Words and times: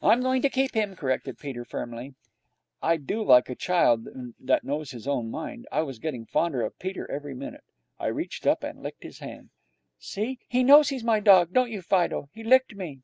'I'm 0.00 0.20
going 0.20 0.42
to 0.42 0.48
keep 0.48 0.74
him,' 0.74 0.94
corrected 0.94 1.36
Peter 1.36 1.64
firmly. 1.64 2.14
I 2.80 2.96
do 2.98 3.20
like 3.20 3.50
a 3.50 3.56
child 3.56 4.06
that 4.38 4.62
knows 4.62 4.92
his 4.92 5.08
own 5.08 5.28
mind. 5.28 5.66
I 5.72 5.82
was 5.82 5.98
getting 5.98 6.24
fonder 6.24 6.62
of 6.62 6.78
Peter 6.78 7.10
every 7.10 7.34
minute. 7.34 7.64
I 7.98 8.06
reached 8.14 8.46
up 8.46 8.62
and 8.62 8.80
licked 8.80 9.02
his 9.02 9.18
hand. 9.18 9.50
'See! 9.98 10.38
He 10.46 10.62
knows 10.62 10.90
he's 10.90 11.02
my 11.02 11.18
dog, 11.18 11.52
don't 11.52 11.72
you, 11.72 11.82
Fido? 11.82 12.28
He 12.32 12.44
licked 12.44 12.76
me.' 12.76 13.00